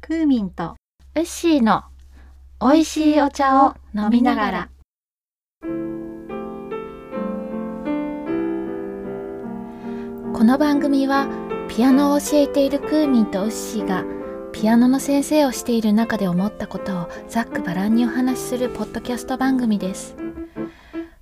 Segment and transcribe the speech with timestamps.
[0.00, 0.76] クーミンと
[1.14, 1.84] ウッシーの
[2.60, 4.70] 美味しいお茶を飲みながら。
[10.32, 11.28] この番組は
[11.68, 14.04] ピアノを教えているクーミンとウッシーが
[14.52, 20.16] ピアノの先生をしている中で思ったことをざっくばらんにお話しするポッドキャスト番組です。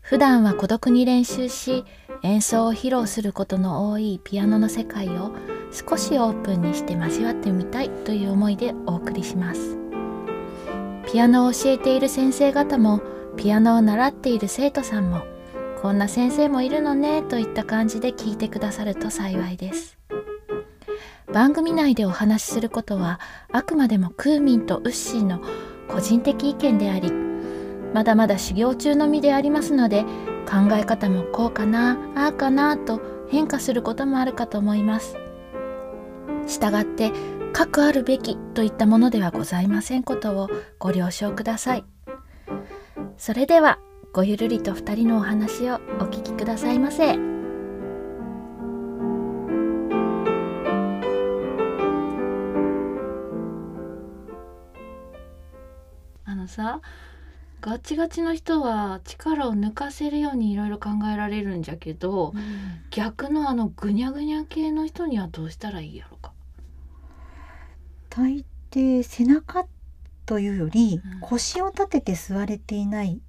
[0.01, 1.85] 普段は孤独に練習し
[2.23, 5.33] 演奏を披露することの多いピアノの世界を
[5.71, 9.79] 少しオープンにして交わってみたいという思いでお送りします。
[11.11, 13.01] ピアノを教えている先生方も
[13.37, 15.23] ピアノを習っている生徒さんも
[15.81, 19.97] こんな先生もいるのねといった感じで聞いてくださると幸いです。
[21.33, 23.21] 番組内でお話しすることは
[23.53, 25.41] あくまでもクーミンとウッシーの
[25.87, 27.13] 個人的意見であり
[27.93, 30.05] まだまだ修行中の身でありますので
[30.49, 35.19] 考え方もこうかなああかなと変化することもあるかと思います。
[36.47, 37.13] したがって
[37.53, 41.85] 核あるべきといったものではございませんことをご了承ください。
[43.19, 43.79] それでは
[44.15, 47.13] ごゆるりと二人のお話をお聞きくださいませ。
[56.25, 56.81] あのさ
[57.61, 62.33] ガチガチの人は力を抜かせるようにいろいろ考えられるんじゃけど、
[62.91, 66.33] 逆のあのぐにゃぐにゃ系の人にはどうしたらいいやろか？
[68.11, 69.67] 大抵背中
[70.25, 71.21] というよりうん。
[71.21, 73.21] 腰を立てて座れていない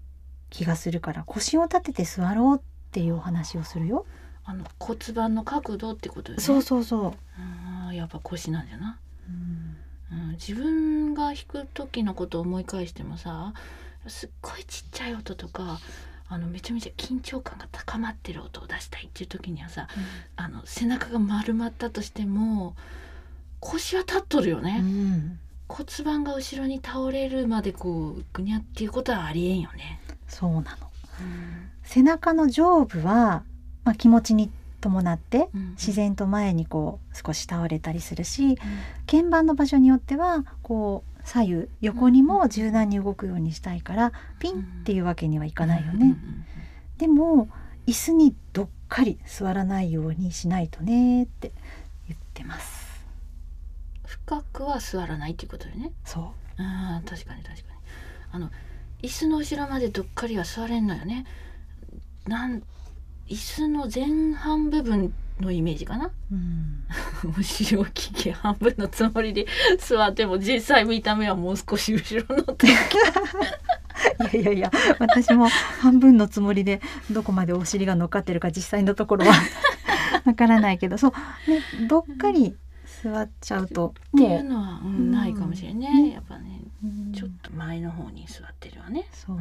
[0.50, 4.06] 気がするから腰を立てて座ろうっていうお話をするよ。
[4.46, 6.44] あの骨盤の角度ってことよね？
[6.44, 7.14] そうそうそう。
[7.38, 9.78] あーやっぱ腰なんじゃな、うん。
[10.12, 13.54] うん、自分が弾く時のことを思い返してもさ
[14.10, 15.80] すっごいちっちゃい音とか
[16.28, 19.88] あのめちゃめちゃ緊張感が高まってる音を出したいっていう時にはさ
[20.36, 22.76] あの背中が丸まったとしても
[23.60, 25.40] 腰は立っとるよね、うん。
[25.68, 30.90] 骨盤が後ろに倒れるまでこうぐにゃっていうことはありえんよね、そうなの。
[31.20, 31.70] うん。
[31.84, 33.44] 背中の上部は、
[33.84, 34.50] まあ、気持ちに
[34.80, 38.58] 伴ってうん自然と前にこう少し倒れたりするし
[39.06, 46.16] 鍵盤の場所によってはこう左右横にも柔軟に動くようにしたいからピンっていうわけにはいかないよね。
[46.98, 47.50] でも
[47.86, 51.52] 椅子にどっかり座らないようにしないとねって
[52.08, 53.06] 言ってます。
[54.06, 55.92] 深くは座らないっていうことよね。
[56.04, 57.80] そあー確かに確かに。
[58.32, 58.52] あの
[59.02, 61.26] 椅子の後ろまでどっかりは座れんのよね。
[62.28, 62.62] なん
[63.30, 66.08] 椅子の前半部分のイメージかな？
[66.08, 66.12] う。
[66.32, 66.84] うん。
[67.38, 69.46] 後ろ利き半分のつもりで
[69.80, 76.82] 座っても実際見た目はもう少し後ろのっていやいやいや私も半分のつもりで
[77.12, 79.34] どこまでお尻が乗っかってるか実際のところは
[80.26, 81.12] わからないけどそう
[81.52, 82.56] ねどっかり
[83.04, 85.00] 座っちゃうとっていうものは、うんう。
[85.00, 85.92] んないかもしれんね。
[86.04, 86.62] ねやっぱね。
[87.14, 89.40] ちょっと前の方に座ってるわね、そう。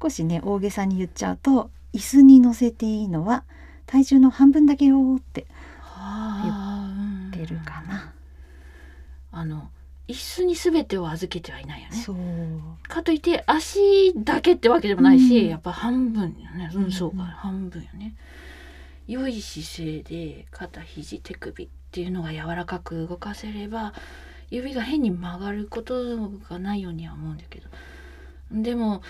[0.00, 3.44] 少しね大げさに言っちゃうと椅子に乗せていいのは
[3.86, 5.46] 体重の半分だけよって
[5.80, 6.92] は
[7.32, 8.12] あ出るかな。
[9.32, 9.68] あの
[10.06, 11.96] 椅子に全てを預けてはいないよね。
[11.96, 12.16] そう。
[12.88, 15.48] かといって足だけってわけでもないし、うん。
[15.48, 16.70] やっぱ半分よね。
[16.72, 18.14] うんそうか、うん半分よね。
[19.06, 23.94] 良い姿勢で肩肘手首っていうのが柔らかく動かせれば
[24.50, 27.68] 指が変に曲がることがないようには思うんだけど
[28.50, 29.00] でも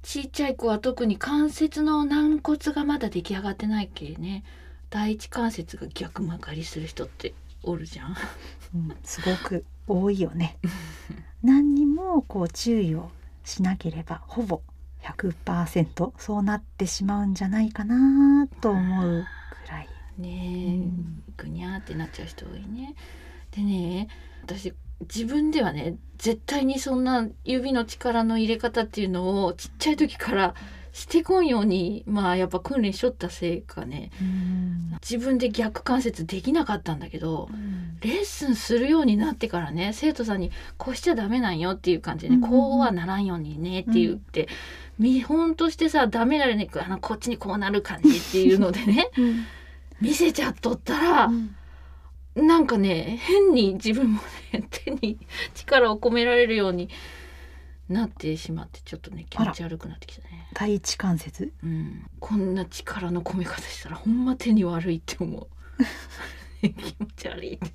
[0.00, 4.42] ちっちゃい子は特に関節の軟骨がまだ出来上がってないけね
[4.88, 8.16] 第一関節が逆曲がりする人っておるじゃん。
[8.74, 10.58] うん、すごく多いよね。
[11.42, 13.10] 何にもこう注意を
[13.44, 14.60] しなければほぼ
[15.02, 19.26] 100%そうなってしまうんじゃないかなと思う。
[20.18, 20.78] ね
[21.36, 22.94] ぐにゃーってなっちゃう人多いね。
[23.50, 24.08] でね
[24.44, 30.54] 私自分ではね絶対にそんな指の力の入れ方っていうのをちっちゃい時から
[30.92, 34.10] してこんようにまあやっぱ訓練しとったせいかね。
[35.00, 37.48] 自分で逆関節できなかったんだけど
[38.02, 44.48] レッスンするようになってからね生徒さんに「こうしちゃダメなんよ」っていう感じでね、うんうんうんこうはならんようにねって言って、
[44.98, 49.10] 見本としてさダメならねあのこっちにこうなる感じっていうのでね。
[49.16, 49.44] うん
[50.02, 51.56] 見せちゃっとったら、うん
[52.34, 54.20] なんかね変に自分も
[54.52, 55.18] ね手に
[55.54, 56.88] 力を込められるように
[57.88, 60.48] なってしまってちょっとね気持ち悪くなってきたね。
[60.54, 61.52] 第一関節？
[61.62, 65.46] うん、こんな力の込め方したらほんま手に悪いって思う。
[66.62, 67.70] 気持ち悪いって。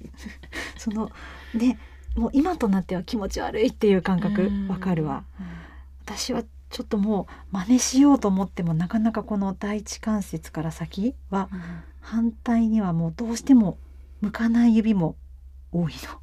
[0.78, 1.12] その
[1.54, 1.78] ね
[2.16, 5.24] もう今となっては気持ち悪いっていう感覚うんわかるわ。
[6.04, 11.60] 私はちょっともう真似しようと思ってもなかなかこの第一関節から先はうん
[12.08, 13.78] 反対にはもうどうしても
[14.22, 15.18] 向かない指も
[15.74, 16.22] 多いの。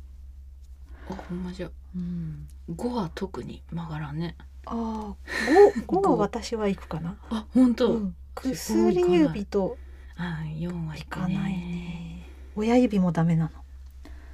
[1.07, 1.71] 多ほんまじゃ。
[1.95, 4.35] うん、5は特に曲がらんね。
[4.65, 5.15] ああ
[5.87, 7.19] 五五は私は行くかな。
[7.29, 8.17] あ本当、うん。
[8.35, 9.77] 薬指と
[10.17, 11.49] あ4はいくいかないね。
[11.51, 12.31] ね。
[12.57, 13.51] 親指もダメな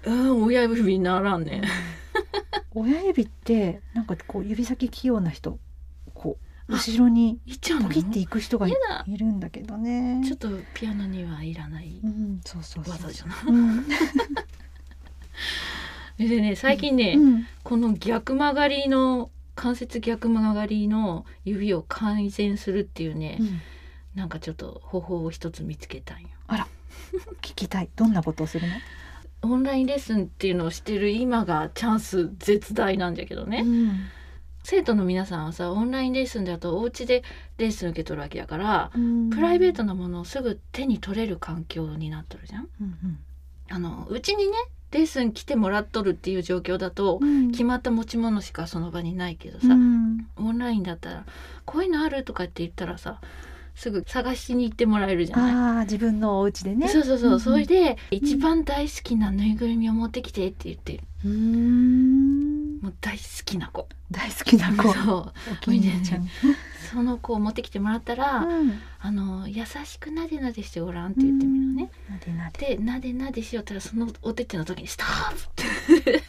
[0.06, 0.14] の。
[0.14, 1.62] うん親指にならんね。
[2.76, 5.58] 親指ってなんかこう指先器用な人
[6.70, 7.38] 後ろに
[7.82, 8.72] ポキっていく人がい
[9.16, 10.22] るんだけどね。
[10.24, 12.00] ちょっとピアノにはいらない。
[12.84, 13.52] 技じゃないう
[16.24, 17.46] ん、 でね最近ね、うん。
[17.62, 23.60] この逆曲がりの関節逆曲がりの指を改善するっていうね、うん。
[24.14, 26.28] なんかちょっと方法を一つ見つけたんよ。
[27.42, 27.88] 聞きたい。
[27.96, 28.74] どんなことをするの？
[29.42, 34.00] オンラインレッスンっていうのをしてる今がチャンス絶大なんだけどね、うん
[34.70, 37.24] 生徒の皆さんはさオンラインレッスンだとお家で
[37.58, 42.68] レッスン受け取るわけだから、うんプライベートなものをすぐ手に取れる環境になっとるじゃん。
[42.80, 43.18] うん
[43.68, 44.52] あのうちにね
[44.92, 51.24] レッスン来てもらっとるっていう状況だと、うん決まった持ち物しかその場にないけどさ、うんオンラインだったら
[51.66, 53.20] 「こういうのある?」とかって言ったらさ
[53.74, 55.84] すぐ探しに行ってもらえるじゃない？
[55.86, 56.88] 自分のお家でね。
[56.88, 62.29] そうそうそう、んんそれで一番大好きなぬいぐるみを持ってきてって言ってうーん
[62.80, 64.92] もう大好きな子大好きな子。
[64.94, 65.32] そ
[66.02, 66.28] ちゃん。
[66.90, 71.90] その子を持ってきてもらったら、うんあの優しくなでなでしてごらんって言ってみるのね。。
[72.08, 72.76] なでなで。
[72.76, 76.22] でなでなでしよったらそのお手手の時に「ストップ!」って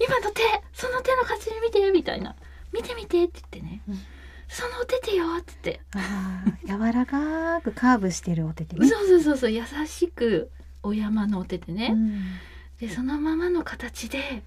[0.00, 2.34] 今の手その手の形見てみたいな
[2.74, 3.98] 「見て見て」って言ってね「うん
[4.48, 8.86] そのお手手よ」って言って柔らかくカーブしてるお手手ね。
[8.88, 10.50] そうそうそうそう優しく
[10.82, 12.22] お山のお手手ね、うん
[12.80, 14.42] でそのままの形で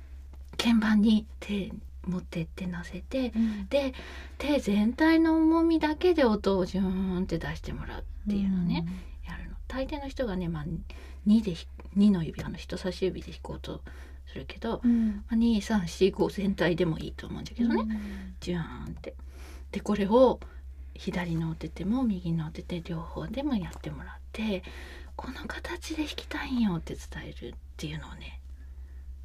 [0.62, 1.72] 鍵盤に手
[2.06, 3.68] 持ってって乗せてうん。
[3.68, 3.94] で
[4.38, 8.86] 手全体の重みだけで音をジューンって出してもらうっていうのね、
[9.28, 9.56] やるの。
[9.68, 10.66] 大抵の人がね、まあ、
[11.28, 11.56] 2で
[11.98, 13.82] 2の指あの人差し指で弾こうと
[14.28, 15.08] するけど、うん。
[15.08, 18.36] まあ、2345全体でもいいと思うんだけどね、うん。
[18.40, 19.16] ジューンって。
[19.72, 20.40] でこれを
[20.96, 24.64] 左のお手手も右のお手手両方でもやってもらって
[25.16, 28.39] この形で弾きたいんよって伝えるっていうのをね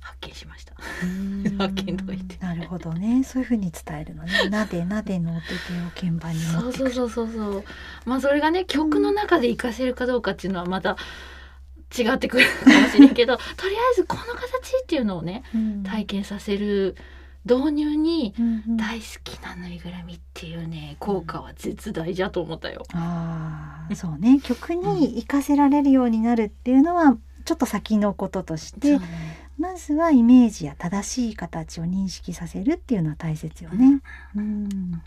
[0.04, 0.74] 発見しました。
[1.58, 3.24] 発見とか言ってなるほどね。
[3.24, 4.32] そういう風に伝えるのね。
[4.50, 5.56] なでなでのお手手を
[5.94, 6.72] 鍵盤に持そう。
[6.72, 7.64] そうそうそうそう
[8.04, 10.96] まあそれがね曲の中で活かせるかどうかっていうのはまた
[11.96, 14.36] 違ってくるかもしれんけどとりあえずこの形
[14.82, 16.96] っていうのをねうん体験させる
[17.46, 22.84] 導入にうんうん大好きなぬいぐるみっていうね効果は絶大じゃと思ったよ。
[22.92, 24.40] ああ、そうね。
[24.42, 34.00] 曲に活かせられるようになるっていうのはちょっと先のこととしてそう、ねまずはイメージや正しい形を認識させるっていうのは大切よね。
[34.36, 35.02] うん。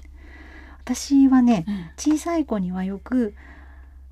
[0.79, 1.89] 私はね、うん。
[1.97, 3.33] 小さい子にはよく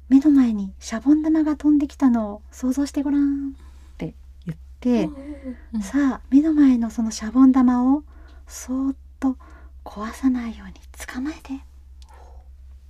[0.09, 3.51] 目の前にシャボン玉が飛んできたのを想像してごらんっ
[3.97, 4.13] て
[4.45, 5.09] 言って、
[5.73, 8.03] うんさあ目の前のそのシャボン玉を
[8.47, 9.35] そーっと
[9.83, 10.73] 壊さないように
[11.07, 11.33] 捕まえ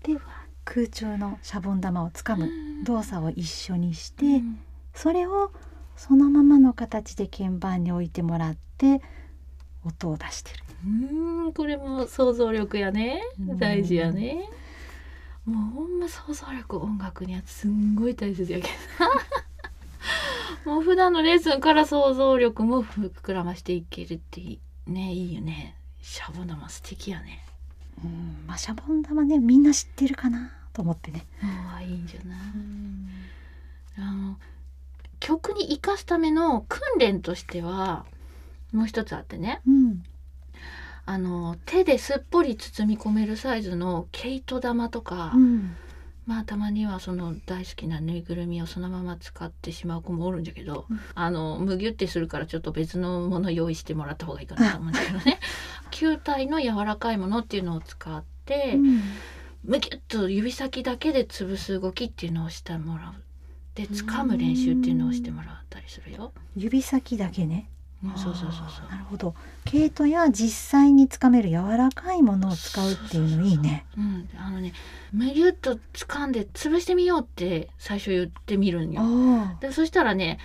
[0.04, 0.20] てで
[0.66, 2.50] 空中のシャボン玉を掴む
[2.84, 4.60] 動作を一緒にして、うん。
[4.94, 5.52] それを
[5.96, 9.02] そのままの形で鍵盤に置いてもらって
[9.86, 10.64] 音を出してる。
[10.86, 13.22] うんこれも想像力やね。
[13.40, 13.58] うん。
[13.58, 14.50] 大事やね。
[15.46, 18.68] もうほんま想像力音楽にはすんごい大切やけ
[20.66, 25.76] ど もう普段のレッスンから想像力も膨らましていけるっていいねいいよね。
[26.02, 27.44] シャボン玉素敵やね。
[28.04, 31.26] うんまあ、シャボン玉ねみんな知ってるかなと思ってね。
[31.44, 32.40] ああいいんじゃない？
[33.98, 34.38] あの
[35.26, 38.06] 曲に生かすための訓練としては
[38.72, 39.60] もう一つあってね。
[39.68, 40.04] うん。
[41.08, 45.76] あの手ですっぽり包み込めるサイズの毛糸玉とか、うん。
[46.28, 51.00] まあたまにはその大好きなぬいぐるみをそのまま使ってしまう子もおるんだけど、うん。
[51.16, 55.40] あのむぎゅってするからちょっと別のもの用意してもらった方がいいかなと思うんだけどね。
[55.90, 59.02] 球体の柔らかいものっていうのを使って、うん。
[59.64, 63.25] むぎゅっと指先だけで潰す動きっていうのをしてもらう
[63.76, 66.32] で掴む練習っていうのをしてもらったりするよ。
[66.56, 67.70] 指先だけね。
[67.70, 67.76] うん
[68.18, 69.34] そうそうそうあそうーなるほど。
[69.64, 73.86] 毛糸や実際につかめる柔らかいものを使うっていうのいいね。
[73.98, 74.74] うん、あのね
[75.12, 79.02] むぎゅっと掴んで潰してみようって最初言ってみるんよ。
[79.02, 80.40] あでそしたらね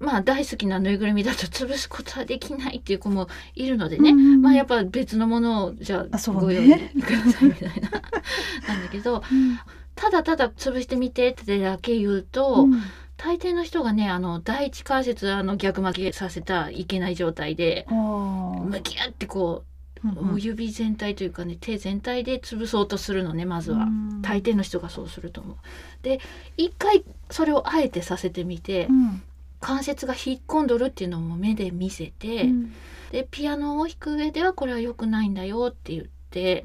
[0.00, 7.90] まあ大好きなぬいぐるみだと潰すことはできないっていう子もいるのでね、うんうんうんまあやっぱ別のものをじゃあご用意くださいみたいな
[8.66, 9.58] なんだけどうん
[10.00, 12.80] ただただ潰してみてってだけ言うと、うん。
[13.18, 19.64] 大抵の人がねあの第一関節あの逆巻きさせたいけない状態でむぎゅってこ
[20.02, 23.84] うんう、うん指全体というかね手全体で潰そうとするのねまずは。
[23.84, 24.22] うん。
[24.22, 25.56] 大抵の人がそうすると思う。
[26.02, 26.20] で
[26.56, 29.22] 一回それをあえてさせてみて、うん。
[29.60, 32.72] 関節が引っ込んどるっていうのも目で見せて、うん。
[33.12, 36.64] でピアノを弾く上ではこれは良くないんだよって言って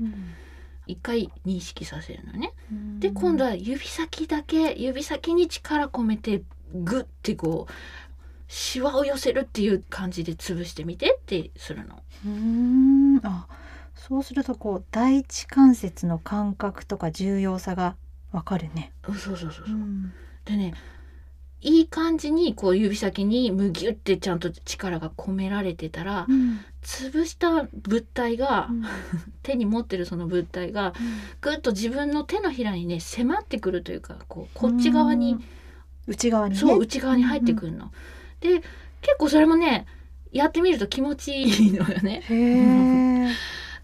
[0.88, 2.54] 一回認識させるのね。
[3.00, 7.74] で今度は指先だけ指先に力込めてグッてこう
[8.48, 12.02] シワを寄せるっていう感じで潰してみてってするの。
[12.26, 13.48] うーんあ
[13.96, 17.96] そうするとこう第一関節の感覚とか重要さが
[18.32, 18.92] わかるね。
[19.06, 19.70] そうそうそうそう。
[19.70, 20.14] ん
[20.46, 20.74] でね
[21.62, 28.70] いい感じにこう指先にむぎゅってちゃんと力が込められてたらうん潰した物体が
[29.42, 30.94] 手に持ってるその物体が
[31.42, 35.38] ぐっと自分の手のひらにね迫ってくるというかこうこっち側に
[36.08, 36.60] 内側にね。
[36.60, 37.92] そう内側に入ってくるの。
[38.40, 38.60] で
[39.02, 39.88] 結構それもね
[40.32, 43.36] やってみると気持ちいいのよね。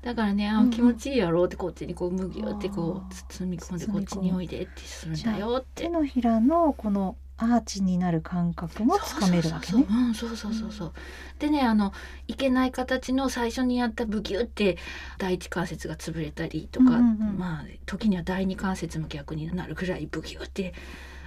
[0.01, 5.89] だからね、あうんうん気持ちいいやろうってこっちにこうむぎゅってこう包み込んでこっちにおいでってするんだよって手。
[5.89, 9.85] のひらのこのアーチになる感覚もつかめるわけね。
[10.13, 10.93] そうそうそうそううんそうそうそう。
[11.39, 11.93] でねあの
[12.27, 14.77] いけない形の最初にやったブギュって
[15.17, 20.73] 第一関節が潰れたりとか、うんうんうんまあ時には第二関節も逆になるぐらいブギュって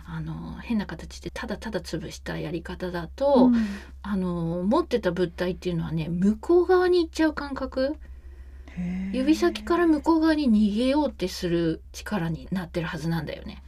[0.06, 3.54] あの変な形でただただ潰したやり方だと、うん
[4.06, 7.96] あの持ってた物体っていうのはね向こう側に行っちゃう感覚
[9.12, 13.62] 指先から向こう側に逃げようってする力になってるはずなんだよね。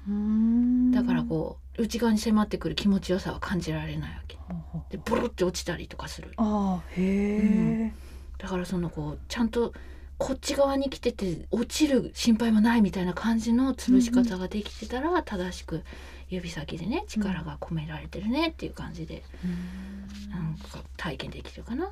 [0.92, 4.36] だからこう内側に迫ってくる気持ちよさは感じられないわけ。
[4.90, 6.32] でボロって落ちたりとかする。
[6.36, 7.92] ああへえ。
[8.38, 9.72] だからそのこうちゃんと
[10.18, 15.82] こっち側に来てて落ちる心配もないみたいな感じの潰し方ができてたら正しく
[16.28, 19.22] 指先でね力が込められてるねっていう感じで
[20.30, 21.90] なんか体験できるかな。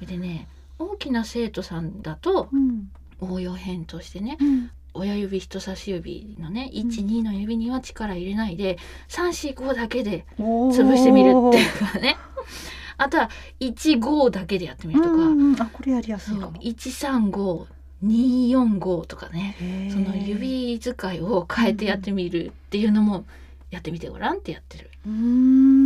[0.00, 2.90] でね大きな生徒さんだとうん。
[3.18, 4.70] 応用編としてねうん。
[4.92, 8.78] 親指人差し指のねん12の指には力入れないで
[9.08, 12.16] 345だけで潰してみるっていうかね。
[12.98, 13.28] あとは
[13.60, 16.58] 15だけでやってみるとか、うんうんあこれやりやすいかも。
[18.02, 19.54] 135245とかね。
[19.92, 23.26] その指使いを変えてやってみるっていうのも
[23.70, 24.90] やってみてごらんってやってる。
[25.06, 25.85] うーん。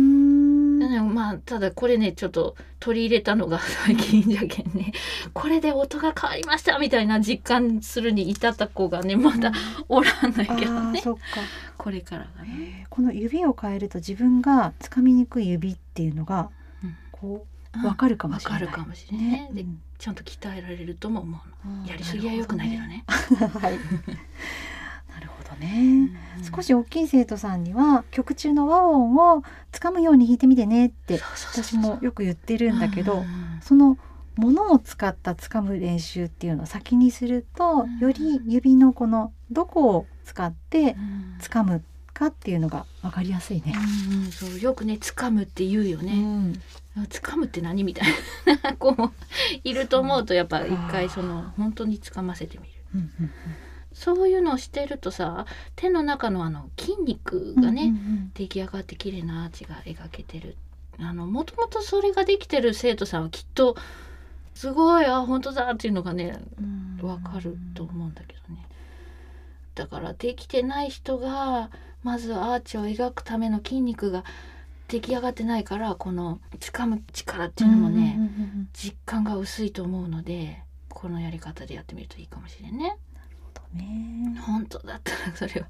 [0.91, 4.91] ねまあただこれねちょっと取り入れたのが 最近じゃけんね
[5.33, 9.51] これで音が変わりましたみたいな実感するに至った子がねまだ
[9.89, 11.21] おらんないけどねあーそっか。
[11.77, 12.85] これからがね。
[12.89, 16.49] この指を変えると自分がつかみにくい指っていうのが
[16.83, 17.47] うんこ
[17.81, 18.59] うわかるかもわしれない。
[18.61, 19.49] かるかもしれないね。
[19.53, 21.87] でうんちゃんと鍛えられるとも思うの。
[21.87, 23.79] やりすぎは良くないけどねはい。
[25.61, 26.51] なるほどね。
[26.55, 31.19] 少し大きい生徒さんには曲中の和音をつかむように弾いてみてねって
[31.53, 33.23] 私もよく言ってるんだけど、
[33.61, 33.97] その
[34.35, 40.95] ものを使ったつかむ練習っていうのを先にするとうんより指のこのどこを使って
[41.39, 43.73] つかむかっていうのが分かりやすいね。
[44.09, 46.13] うんうん、そうよくね掴むって言うようね。
[46.13, 46.61] ん
[47.09, 48.09] 掴むって何みたい
[48.63, 49.13] な子も
[49.63, 52.71] いると思うとやっぱ一回その本当に掴ませてみる。
[52.95, 53.31] うんうん
[53.93, 55.45] そういうのをしてるとさ
[55.75, 60.55] 手の中のあの筋肉うんがね、うんうん出来上がって綺麗なアーチが描けてる。
[60.99, 63.75] あのもともとそれができてる生徒さんはきっと
[64.53, 67.07] すごいあ本当だっていうのがねうん。
[67.07, 68.65] わかると思うんだけどね。
[69.75, 71.69] だからできてない人が
[72.03, 74.23] まずアーチを描くための筋肉が
[74.87, 78.29] 出来上がってないからこの掴む力っていうのもね、うんうんう
[78.63, 78.69] ん。
[78.73, 82.97] 実感が薄いと思うのでこのやり方でやってみるといいかもしれんね。
[83.73, 84.39] うんね。
[84.41, 85.67] 本当だったらそれは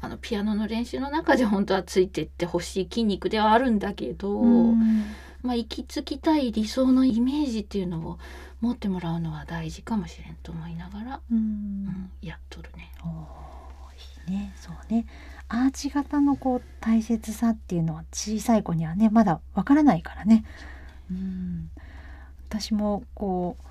[0.00, 5.04] あのピアノの練習の中で本当はついてってほしい筋肉ではあるんだけど、うん。
[5.42, 8.18] まあ行き着きたい理想のイメージっていうのを
[8.62, 12.90] 持ってもらうのは大事かもしれんと思いながら、ううんん、やっとるね。
[14.26, 15.04] いいねそうね。
[15.48, 20.44] アーチ型のこう大切さっていうのは小さい子にはねまだわからないからね。
[21.10, 21.70] うん。
[22.48, 23.66] 私もこう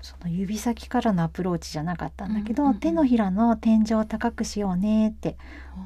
[0.00, 2.80] その指先からのアプローチじゃなかったんだけど、うんうんうん。
[2.80, 5.36] 手のひらの天井を高くしようねって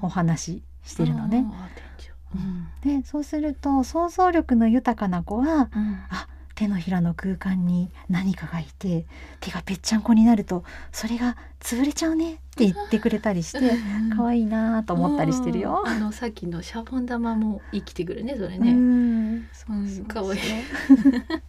[0.03, 1.45] お話ししてるのね。
[1.51, 3.01] あー天井。
[3.01, 5.53] でそうすると想像力の豊かな子はうん。
[5.55, 5.69] うん
[6.11, 9.07] あ手のひらの空間に何かがいて
[9.41, 13.59] 手がぺっちゃんこになるとそれが潰れちゃうねって言ってくれたりして
[14.15, 15.83] 可愛いなと思ったりしてるよ。
[15.87, 15.99] あ。
[15.99, 18.73] のさっきのシャボン玉も生きてくるねそれうね。
[18.75, 20.41] んうん可愛い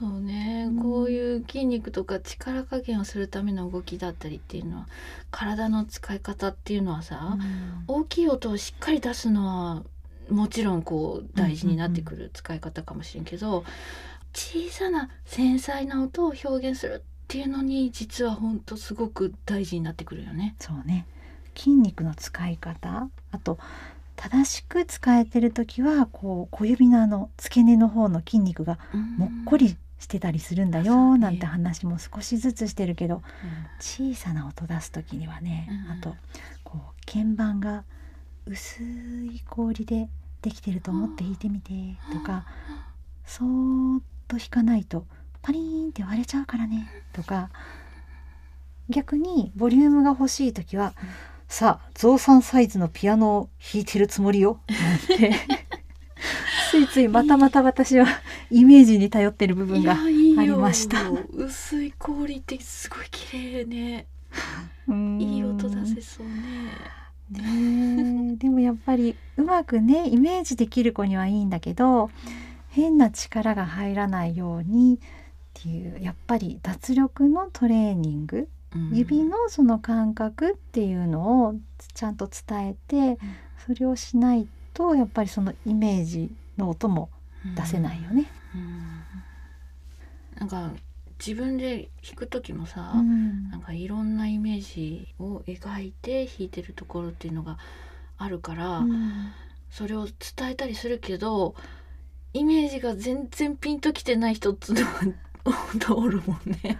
[0.00, 0.82] そうね、うん。
[0.82, 4.88] こういう筋肉とか力加減をするための動きだったりっていうのは
[5.30, 7.36] 体の使い方っていうのはさ、
[7.86, 9.82] 大きい音をしっかり出すのは
[10.30, 13.64] もちろんこう大事になってくる使い方かもしれんけど、
[14.32, 20.56] 小さな繊細な音を表現するっていうのに実は本当すごく大事になってくるよね。
[20.60, 21.06] そうね。
[21.54, 23.58] 筋肉の使い方あと
[24.16, 28.78] 正しく使えてる時はこう小指のあの付け根の方の筋肉が
[29.16, 33.22] もっこりしてたりするんだよなんて話も少しずつしてるけど
[33.78, 35.92] 小さな音出す時にはねうん。
[35.92, 36.16] あと
[36.64, 37.84] こう鍵盤が
[38.46, 40.08] 薄い氷で
[40.42, 41.72] できてると思って弾いてみて
[42.12, 42.46] とか
[43.24, 45.06] そーっと弾かないと
[45.42, 47.50] パリーンって割れちゃうからねとか
[48.88, 55.34] 逆にボリュームが欲しい時はうんさあ増産サイズのピアノを弾いてるつもりよなんて。
[56.70, 58.06] ついついまたまた私は
[58.50, 60.98] イメージに頼ってる部分がありました。
[61.32, 64.06] 薄い氷ってすごい綺麗ね。
[64.88, 65.20] うん。
[65.20, 66.32] いい音出せそうね。
[67.30, 68.36] ねえ。
[68.36, 72.10] でもやっぱりうまくねイメージできる子にはいいんだけど
[72.68, 74.98] 変な力が入らないようにっ
[75.54, 78.96] ていうやっぱり脱力のトレーニングうん。
[78.96, 81.54] 指のその感覚っていうのを
[81.94, 83.18] ちゃんと伝えて
[83.64, 87.10] それをしないとやっぱりそのイメージの音も
[87.56, 88.30] 出せないよね。
[88.54, 89.02] うん。
[90.38, 90.72] なんか
[91.18, 93.50] 自分で弾く時もさ、うん。
[93.50, 97.58] なんかいろんなイメージを描いて弾いてるところっていうのが
[98.18, 99.32] あるから、うん。
[99.70, 101.54] それを伝えたりするけど
[102.32, 106.78] イメージが全然ピンときてない人っつうのるもんね。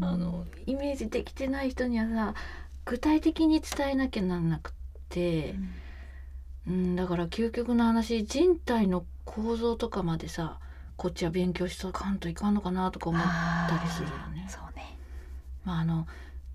[0.00, 2.34] あのイメージできてない人にはさ
[2.84, 4.72] 具体的に伝えなきゃなんなくっ
[5.08, 5.54] て、
[6.66, 10.58] うん、だから究極の話人体の構造とかまでさ
[10.96, 14.46] こっちは勉強しとかんといかんのかなとか思ったりするよね。
[14.48, 14.96] そうね。
[15.64, 16.06] まああの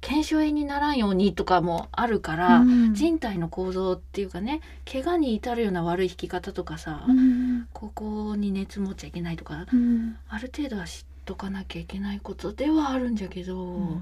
[0.01, 14.01] 腱鞘炎にならんようにとかもあるから、うん人体の構造っていうかね怪我に至るような悪い弾き方とかさ、うんここに熱持っちゃいけないとかうんある程度は知っとかなきゃいけないことではあるんじゃけど、うん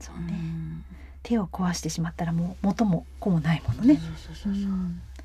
[0.00, 0.32] そうね。
[0.32, 0.84] ん
[1.22, 3.96] 手を壊してしまったらもう元も子もないものね。
[3.96, 4.72] そうそうそうそう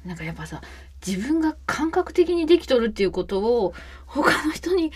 [0.05, 0.61] なんかやっぱさ
[1.05, 3.73] 自分が感覚的にできとるっていうことを
[4.05, 4.91] 他の人に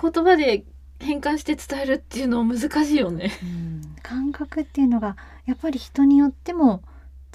[0.00, 0.64] 言葉で
[1.00, 3.30] 変換して伝えるっていうのは難しいよね。
[3.42, 6.82] うん感覚っていうのがやっぱり人によっても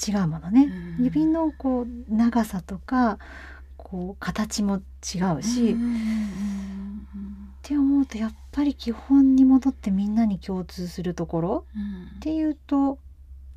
[0.06, 0.72] 違うものね。
[0.98, 3.20] うん指のこう長さとか
[3.78, 7.08] こう形も違うし、っうん
[7.62, 11.66] て思うとやっぱり基本に戻ってみんなに共通するところ
[12.18, 12.98] っていうと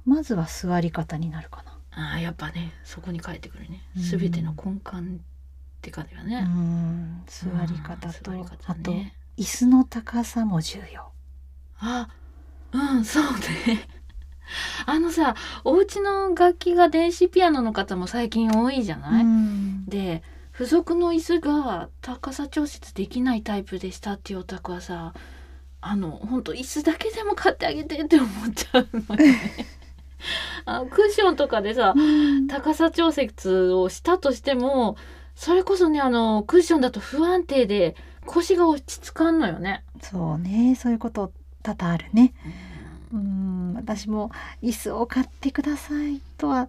[0.05, 1.76] まずは座り方になるかな。
[1.97, 5.21] ああやっぱねそこに帰ってくるねうん全ての根幹っ
[5.81, 6.43] て感じはうね。
[6.43, 11.11] ん座り方と、うん座り方あとね椅子の高さも重要。
[11.79, 12.09] あ
[12.73, 13.89] うんそうね。
[14.87, 25.13] あのさお家の楽器が電子ピアノの方も最近多いじゃない、うんで付属の椅子が高さ調節できないタイプでしたっていうお宅はさ
[25.83, 29.41] あの本当椅子だけでも買ってあげてって思っちゃうのよね。
[30.65, 32.47] あのクッションとかでさうん。
[32.47, 34.97] 高さ調節をしたとしても
[35.35, 39.85] それこそねあのクッションだと不安定で腰が落ち着かんのよね。
[40.01, 40.75] そうね。
[40.75, 42.35] そういうこと多々あるね。
[43.13, 43.75] うん。
[43.75, 44.31] 私も
[44.63, 46.69] 椅子を買ってくださいとは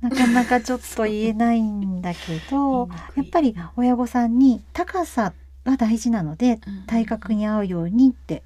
[0.00, 5.32] なかなかちょっと言えないんだけど やっぱり親御さんに高さ
[5.64, 8.42] が大事なので体格に合うようにって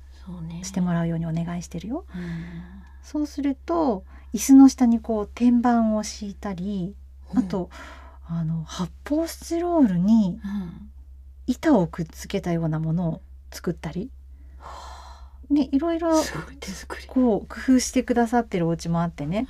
[0.62, 2.04] してもらうようにお願いしてるよ。
[2.14, 2.22] うん。
[3.02, 6.94] そうすると椅子の下にこう天板を敷いたり
[7.34, 7.70] あと
[8.26, 10.90] あの発泡スチロールにうん。
[11.46, 13.20] 板をくっつけたようなものを
[13.50, 14.10] 作ったり、
[15.50, 16.24] ね、いろいろい
[16.58, 17.06] 手作り。
[17.06, 19.46] こう工夫してくださってるお家もあってね。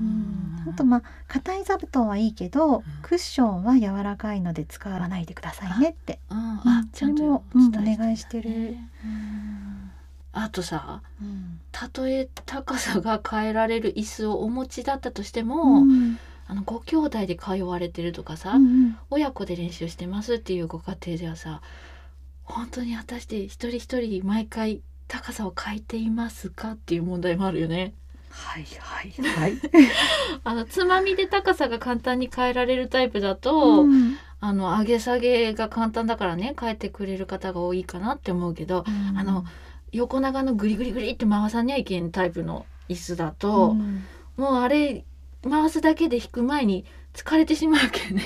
[0.00, 0.70] うん。
[0.70, 6.18] あとまあ硬い座布団はいいけど、クッションは柔らかいので使わないでくださいねって。
[6.30, 6.88] うん。
[6.92, 8.50] それもお願いしてる。
[8.50, 9.67] ねうん
[10.42, 11.60] あとさうん。
[11.72, 16.18] たとえ高さが変えられる椅子をお持ちだったとしても、うん。
[16.46, 21.60] あのご兄弟で通われてるとかさ、うん親子で練習してますっていうご家庭ではさ
[22.44, 27.92] 本当に果たして一人一人毎回高さを変えていますかっていう問題もあるよね。
[28.30, 29.58] はいはいはい。
[30.44, 34.16] あのつまみで高さが簡単に変えられるタイプだと、うん。
[34.40, 38.84] あの上げ下げが簡単だからね変えてくれる方が多いかなって思うけど、
[39.16, 39.44] あの
[39.92, 44.04] 横長のグリグリグリって回さにゃいけんタイプの椅子だと、うん。
[44.36, 45.04] もうあれ
[45.48, 48.22] 回すだけで弾く前に疲れてしまうけんね。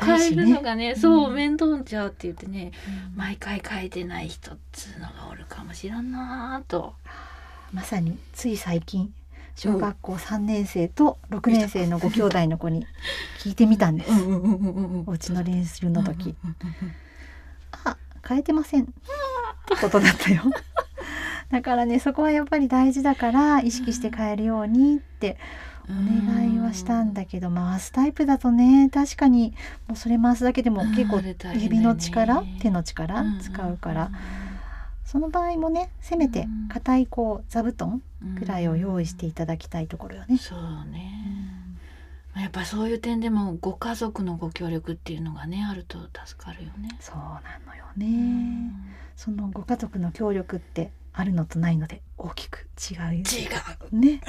[0.00, 0.62] 変えるのね。
[0.62, 1.34] がね、そううん。
[1.34, 2.72] 面倒じゃうって言ってね
[3.12, 3.18] うん。
[3.18, 6.94] 毎回変えてない人っつうのがおるかもしらんなぁと。
[7.72, 9.12] まさについ最近
[9.54, 12.86] 小学校3年生と6年生のご兄弟の子に
[13.40, 14.10] 聞いてみたんです。
[14.10, 14.18] うん。
[14.18, 14.42] うん。
[14.42, 14.54] うん。
[14.54, 14.92] うん。
[14.94, 15.04] うん。
[15.06, 16.34] お家の練習の時。
[16.44, 16.56] うん。
[16.62, 16.68] うん。
[16.82, 16.94] うん。
[17.84, 18.84] あ変えてません。
[18.84, 18.86] っ
[19.66, 20.42] てことだったよ。
[21.50, 25.38] だからねそこはやっぱり大事だから意識して変えるようにって
[25.88, 29.54] お願いはしたんだけど回すタイプだとね確かに
[29.86, 31.22] もうそれ回すだけでも結構
[31.58, 34.10] 指の力、手の力使うから、
[35.06, 38.02] その場合もねせめて硬いこう座布団
[38.38, 40.36] ぐらいを用意していただきたいところよね。
[40.36, 40.58] そう
[40.90, 41.10] ね、
[42.36, 46.96] やっぱそういう点でもご家族のご協力っていうのがねあると助かるよね。
[47.00, 48.72] そうなのよね。
[49.16, 53.24] そのご家族の協力ってあるのとないので大きく違う違う。
[53.96, 54.20] ね、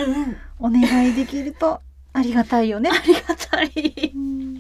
[0.60, 1.82] うん、お願いできると
[2.14, 2.90] ありがたいよね。
[2.92, 4.54] ありがたい、うん、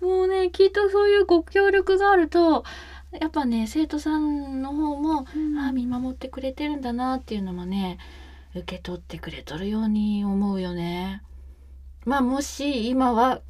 [0.00, 2.64] もうねきっとそういうご協力があると
[3.20, 7.98] やっぱね生徒さんの方も、うん、あ見守ってくれてるんだなっていうのもね
[8.54, 11.22] 受け取ってくれとるように思うよね。
[12.04, 13.40] まあもし今は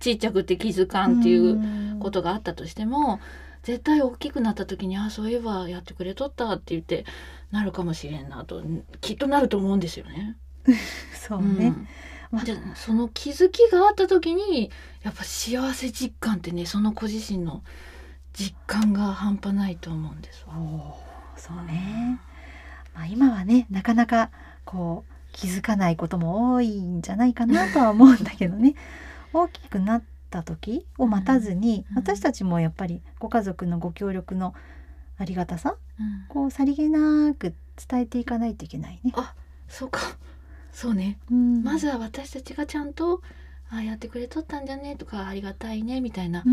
[0.00, 3.20] ちっちゃくて気づかんっていうことがあったとしても、
[3.62, 7.04] 絶対大きくなった時にあそういえばやってくれとったって言って
[7.50, 8.62] なるかもしれんなと
[9.00, 10.36] きっとなると思うんですよね。
[11.14, 11.74] そうね、
[12.32, 14.70] うん、でその気づきがあった時に
[15.02, 17.62] やっぱ幸せ実感ってねその子自身の
[18.32, 20.44] 実感が半端ないと思うんです
[21.36, 22.20] そうね、
[22.94, 24.30] まあ、今はねなかなか
[24.64, 28.74] こう気づかないことも多いんじゃないかなとは思うんだけどね。
[29.32, 34.52] 大きくなった時を待たずに、うん、私たちもやっぱりご家族のご協力の
[35.16, 37.54] ありがたさ、うん、こうさりげなく
[37.88, 39.12] 伝えていかないといけないね。
[39.14, 39.32] あ
[39.68, 40.00] そうか。
[40.72, 43.22] そうね、うん、まずは私たちがちゃんと
[43.70, 46.44] あやってくれとったんじゃねとかありがたいねみたいな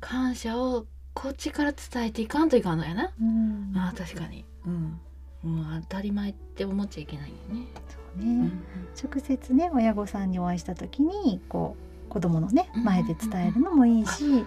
[0.00, 3.12] 感謝をこっちから伝えていかんといかんのやな。
[3.20, 5.00] うん、あ確かに、うん、
[5.46, 7.66] もう当たり前って思っちゃいけないよね。
[7.88, 8.62] そうね、うん、
[9.02, 14.44] 直接ね親御さんにお会いした時にこう子供のね前で伝えるのもいいし、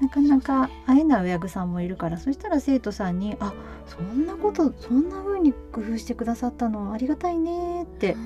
[0.00, 3.52] なかなか会えない親御さんもいるからそしたら生徒さんに「あ
[3.86, 8.16] そんなことそんな風に工夫してくださったのありがたいね」って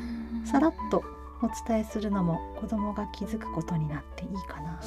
[0.45, 1.05] さらっと
[1.43, 4.81] お伝えするのも子供が気づくことになっていいかな。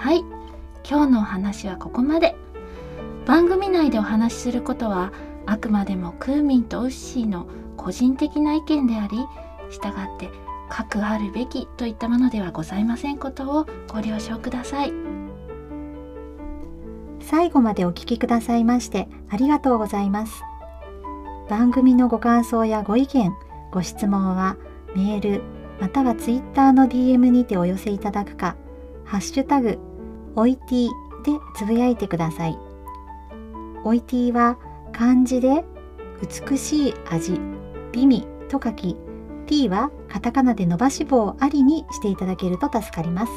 [0.00, 0.24] はい。
[0.82, 2.34] 今日のお話はここまで。
[3.26, 5.12] 番組内でお話しすることは
[5.44, 9.18] あくまでもクーミンとウッシーの個人的な意見であり
[9.68, 10.30] 従って
[10.70, 14.92] 核あるべきといったものではございませんことをご了承ください。
[17.20, 20.42] 最後までお聞きくださいましてありがとうございます。
[21.50, 23.34] 番組のご感想やご意見
[23.70, 24.56] ご質問は
[24.96, 25.42] メール
[25.78, 28.56] またはツイッターの DM にてお寄せいただくか
[29.04, 29.78] ハッシュタグ
[30.36, 30.88] おいてぃ
[31.24, 32.56] でつぶやいてください。
[33.84, 34.58] おいてぃは
[34.92, 35.64] 漢字で
[36.48, 37.40] 美しい味、
[37.92, 38.96] 美味と書き、
[39.46, 43.32] t はカタカナで伸ばし棒ありにしていただけると助かります。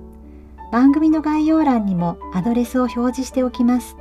[0.71, 3.95] 番組の概要欄にもアドレスを表示しておきます。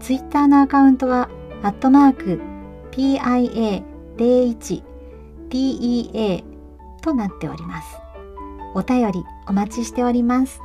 [0.00, 1.28] ツイッターのアカウントは、
[1.62, 2.53] アットマーク
[2.94, 4.82] pia01
[5.48, 6.44] TEA
[7.02, 7.88] となっております。
[8.74, 10.60] お便りお待ちしております。